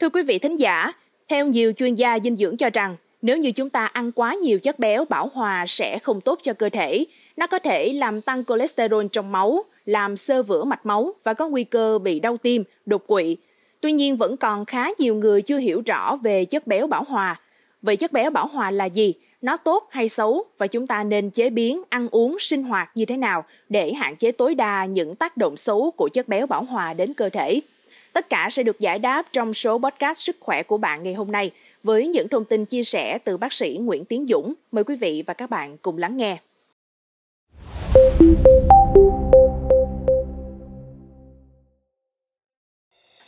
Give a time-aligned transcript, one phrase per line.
[0.00, 0.92] Thưa quý vị thính giả,
[1.28, 4.58] theo nhiều chuyên gia dinh dưỡng cho rằng, nếu như chúng ta ăn quá nhiều
[4.58, 7.04] chất béo bảo hòa sẽ không tốt cho cơ thể.
[7.36, 11.48] Nó có thể làm tăng cholesterol trong máu, làm sơ vữa mạch máu và có
[11.48, 13.36] nguy cơ bị đau tim, đột quỵ.
[13.80, 17.40] Tuy nhiên vẫn còn khá nhiều người chưa hiểu rõ về chất béo bảo hòa.
[17.82, 19.14] Vậy chất béo bảo hòa là gì?
[19.42, 20.44] Nó tốt hay xấu?
[20.58, 24.16] Và chúng ta nên chế biến, ăn uống, sinh hoạt như thế nào để hạn
[24.16, 27.60] chế tối đa những tác động xấu của chất béo bảo hòa đến cơ thể?
[28.12, 31.32] Tất cả sẽ được giải đáp trong số podcast sức khỏe của bạn ngày hôm
[31.32, 31.50] nay
[31.82, 34.54] với những thông tin chia sẻ từ bác sĩ Nguyễn Tiến Dũng.
[34.72, 36.38] Mời quý vị và các bạn cùng lắng nghe.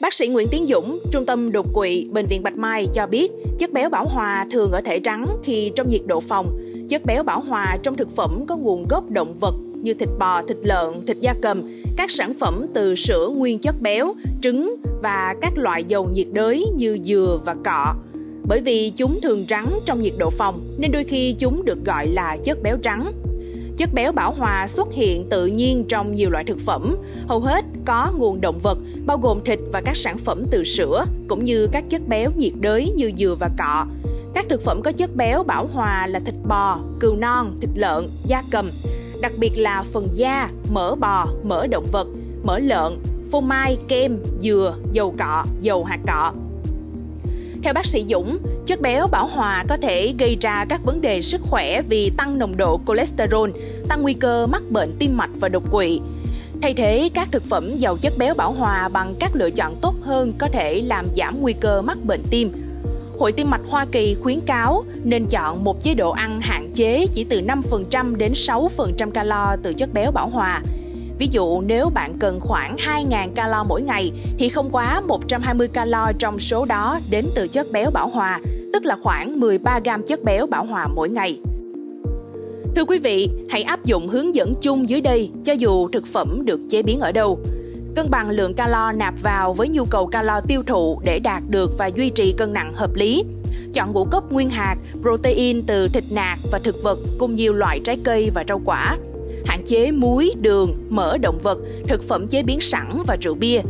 [0.01, 3.31] Bác sĩ Nguyễn Tiến Dũng, Trung tâm đột quỵ, Bệnh viện Bạch Mai cho biết
[3.59, 6.59] chất béo bảo hòa thường ở thể trắng khi trong nhiệt độ phòng.
[6.89, 10.43] Chất béo bảo hòa trong thực phẩm có nguồn gốc động vật như thịt bò,
[10.43, 11.63] thịt lợn, thịt da cầm,
[11.97, 16.67] các sản phẩm từ sữa nguyên chất béo, trứng và các loại dầu nhiệt đới
[16.77, 17.95] như dừa và cọ.
[18.49, 22.07] Bởi vì chúng thường trắng trong nhiệt độ phòng nên đôi khi chúng được gọi
[22.07, 23.13] là chất béo trắng.
[23.77, 26.97] Chất béo bảo hòa xuất hiện tự nhiên trong nhiều loại thực phẩm,
[27.29, 31.05] hầu hết có nguồn động vật, bao gồm thịt và các sản phẩm từ sữa,
[31.29, 33.87] cũng như các chất béo nhiệt đới như dừa và cọ.
[34.35, 38.11] Các thực phẩm có chất béo bảo hòa là thịt bò, cừu non, thịt lợn,
[38.27, 38.71] da cầm,
[39.21, 42.07] đặc biệt là phần da, mỡ bò, mỡ động vật,
[42.43, 42.99] mỡ lợn,
[43.31, 46.33] phô mai, kem, dừa, dầu cọ, dầu hạt cọ.
[47.63, 51.23] Theo bác sĩ Dũng, chất béo bảo hòa có thể gây ra các vấn đề
[51.23, 53.51] sức khỏe vì tăng nồng độ cholesterol,
[53.89, 56.01] tăng nguy cơ mắc bệnh tim mạch và đột quỵ.
[56.63, 59.95] Thay thế các thực phẩm giàu chất béo bảo hòa bằng các lựa chọn tốt
[60.03, 62.53] hơn có thể làm giảm nguy cơ mắc bệnh tim,
[63.21, 67.07] Hội Tim mạch Hoa Kỳ khuyến cáo nên chọn một chế độ ăn hạn chế
[67.13, 70.61] chỉ từ 5% đến 6% calo từ chất béo bảo hòa.
[71.19, 76.13] Ví dụ nếu bạn cần khoảng 2.000 calo mỗi ngày thì không quá 120 calo
[76.19, 78.41] trong số đó đến từ chất béo bảo hòa,
[78.73, 81.39] tức là khoảng 13 gram chất béo bảo hòa mỗi ngày.
[82.77, 86.45] Thưa quý vị, hãy áp dụng hướng dẫn chung dưới đây cho dù thực phẩm
[86.45, 87.39] được chế biến ở đâu.
[87.97, 91.79] Cân bằng lượng calo nạp vào với nhu cầu calo tiêu thụ để đạt được
[91.79, 93.25] và duy trì cân nặng hợp lý.
[93.75, 97.81] Chọn ngũ cốc nguyên hạt, protein từ thịt nạc và thực vật cùng nhiều loại
[97.85, 98.97] trái cây và rau quả.
[99.47, 101.59] Hạn chế muối, đường, mỡ động vật,
[101.89, 103.61] thực phẩm chế biến sẵn và rượu bia.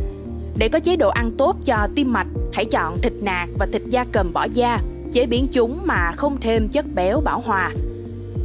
[0.57, 3.81] Để có chế độ ăn tốt cho tim mạch, hãy chọn thịt nạc và thịt
[3.85, 4.79] da cầm bỏ da,
[5.13, 7.71] chế biến chúng mà không thêm chất béo bảo hòa.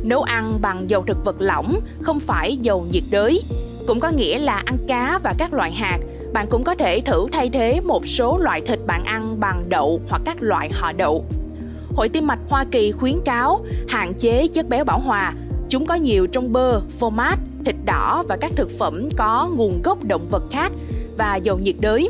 [0.05, 3.43] Nấu ăn bằng dầu thực vật lỏng, không phải dầu nhiệt đới,
[3.87, 5.99] cũng có nghĩa là ăn cá và các loại hạt
[6.33, 10.01] bạn cũng có thể thử thay thế một số loại thịt bạn ăn bằng đậu
[10.09, 11.25] hoặc các loại họ đậu.
[11.95, 15.35] Hội tim mạch Hoa Kỳ khuyến cáo hạn chế chất béo bảo hòa.
[15.69, 19.83] Chúng có nhiều trong bơ, phô mát, thịt đỏ và các thực phẩm có nguồn
[19.83, 20.73] gốc động vật khác
[21.19, 22.09] và dầu nhiệt đới.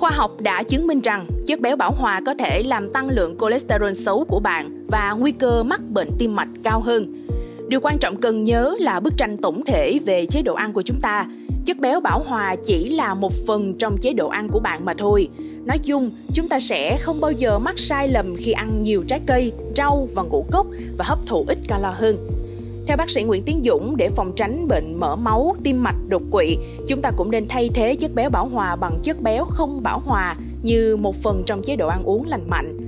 [0.00, 3.36] Khoa học đã chứng minh rằng chất béo bảo hòa có thể làm tăng lượng
[3.40, 7.25] cholesterol xấu của bạn và nguy cơ mắc bệnh tim mạch cao hơn.
[7.68, 10.82] Điều quan trọng cần nhớ là bức tranh tổng thể về chế độ ăn của
[10.82, 11.26] chúng ta.
[11.64, 14.94] Chất béo bảo hòa chỉ là một phần trong chế độ ăn của bạn mà
[14.94, 15.28] thôi.
[15.64, 19.20] Nói chung, chúng ta sẽ không bao giờ mắc sai lầm khi ăn nhiều trái
[19.26, 20.66] cây, rau và ngũ cốc
[20.98, 22.16] và hấp thụ ít calo hơn.
[22.86, 26.22] Theo bác sĩ Nguyễn Tiến Dũng, để phòng tránh bệnh mỡ máu, tim mạch, đột
[26.30, 26.56] quỵ,
[26.88, 29.98] chúng ta cũng nên thay thế chất béo bảo hòa bằng chất béo không bảo
[29.98, 32.86] hòa như một phần trong chế độ ăn uống lành mạnh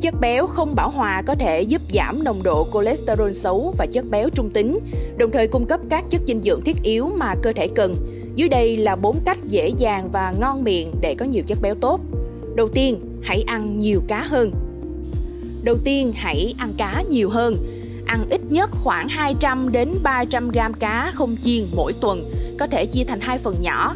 [0.00, 4.04] Chất béo không bão hòa có thể giúp giảm nồng độ cholesterol xấu và chất
[4.10, 4.78] béo trung tính,
[5.16, 7.96] đồng thời cung cấp các chất dinh dưỡng thiết yếu mà cơ thể cần.
[8.34, 11.74] Dưới đây là 4 cách dễ dàng và ngon miệng để có nhiều chất béo
[11.74, 12.00] tốt.
[12.54, 14.50] Đầu tiên, hãy ăn nhiều cá hơn.
[15.64, 17.56] Đầu tiên, hãy ăn cá nhiều hơn.
[18.06, 22.86] Ăn ít nhất khoảng 200 đến 300 gram cá không chiên mỗi tuần, có thể
[22.86, 23.94] chia thành hai phần nhỏ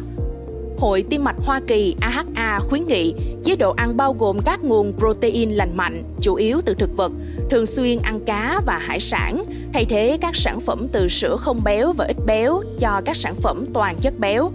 [0.77, 3.13] Hội Tim mạch Hoa Kỳ AHA khuyến nghị
[3.43, 7.11] chế độ ăn bao gồm các nguồn protein lành mạnh, chủ yếu từ thực vật,
[7.49, 9.43] thường xuyên ăn cá và hải sản,
[9.73, 13.35] thay thế các sản phẩm từ sữa không béo và ít béo cho các sản
[13.35, 14.51] phẩm toàn chất béo.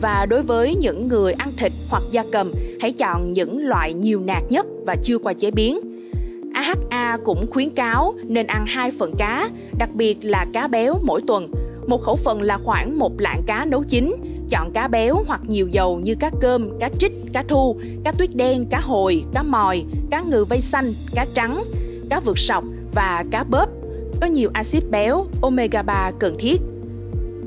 [0.00, 4.20] Và đối với những người ăn thịt hoặc da cầm, hãy chọn những loại nhiều
[4.20, 5.80] nạc nhất và chưa qua chế biến.
[6.54, 11.20] AHA cũng khuyến cáo nên ăn hai phần cá, đặc biệt là cá béo mỗi
[11.26, 11.50] tuần.
[11.86, 14.16] Một khẩu phần là khoảng một lạng cá nấu chín,
[14.50, 18.34] Chọn cá béo hoặc nhiều dầu như cá cơm, cá trích, cá thu, cá tuyết
[18.34, 21.64] đen, cá hồi, cá mòi, cá ngừ vây xanh, cá trắng,
[22.10, 22.64] cá vượt sọc
[22.94, 23.68] và cá bớp.
[24.20, 26.60] Có nhiều axit béo, omega 3 cần thiết.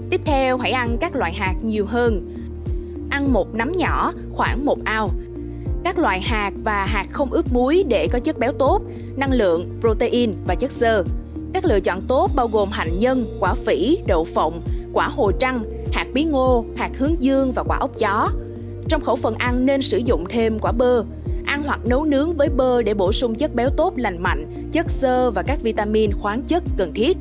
[0.09, 2.35] Tiếp theo, hãy ăn các loại hạt nhiều hơn.
[3.09, 5.09] Ăn một nắm nhỏ, khoảng một ao.
[5.83, 8.81] Các loại hạt và hạt không ướp muối để có chất béo tốt,
[9.15, 11.03] năng lượng, protein và chất xơ.
[11.53, 14.61] Các lựa chọn tốt bao gồm hạnh nhân, quả phỉ, đậu phộng,
[14.93, 18.29] quả hồ trăng, hạt bí ngô, hạt hướng dương và quả ốc chó.
[18.89, 21.03] Trong khẩu phần ăn nên sử dụng thêm quả bơ.
[21.45, 24.89] Ăn hoặc nấu nướng với bơ để bổ sung chất béo tốt lành mạnh, chất
[24.89, 27.17] xơ và các vitamin khoáng chất cần thiết.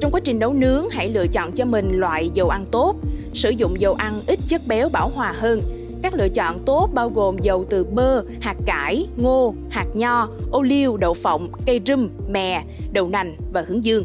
[0.00, 2.94] Trong quá trình nấu nướng, hãy lựa chọn cho mình loại dầu ăn tốt,
[3.34, 5.62] sử dụng dầu ăn ít chất béo bảo hòa hơn.
[6.02, 10.62] Các lựa chọn tốt bao gồm dầu từ bơ, hạt cải, ngô, hạt nho, ô
[10.62, 14.04] liu, đậu phộng, cây rum, mè, đậu nành và hướng dương.